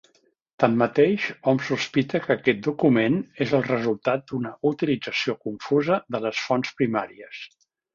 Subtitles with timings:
[0.61, 6.79] Tanmateix, hom sospita que aquest document és el resultat d'una utilització confusa de les fonts
[6.83, 7.49] primàries.